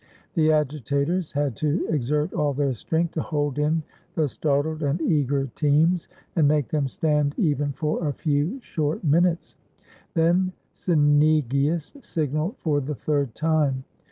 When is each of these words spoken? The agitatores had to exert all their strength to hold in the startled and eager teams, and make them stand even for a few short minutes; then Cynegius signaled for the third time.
The 0.33 0.47
agitatores 0.51 1.33
had 1.33 1.55
to 1.57 1.85
exert 1.91 2.33
all 2.33 2.53
their 2.53 2.73
strength 2.73 3.13
to 3.13 3.21
hold 3.21 3.59
in 3.59 3.83
the 4.15 4.27
startled 4.27 4.81
and 4.81 4.99
eager 4.99 5.45
teams, 5.53 6.07
and 6.35 6.47
make 6.47 6.69
them 6.69 6.87
stand 6.87 7.35
even 7.37 7.71
for 7.73 8.07
a 8.07 8.11
few 8.11 8.59
short 8.61 9.03
minutes; 9.03 9.55
then 10.15 10.53
Cynegius 10.73 11.93
signaled 12.03 12.57
for 12.57 12.81
the 12.81 12.95
third 12.95 13.35
time. 13.35 13.83